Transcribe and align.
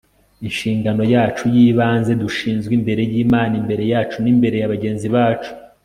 inshingano 0.47 1.03
yacu 1.13 1.43
y'ibanze, 1.55 2.11
dushinzwe 2.23 2.71
imbere 2.79 3.01
y'imana, 3.11 3.53
imbere 3.61 3.83
yacu 3.93 4.17
n'imbere 4.23 4.55
ya 4.61 4.71
bagenzi 4.73 5.07
bacu 5.15 5.51